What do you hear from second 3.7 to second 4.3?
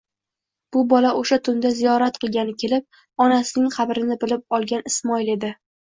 qabrini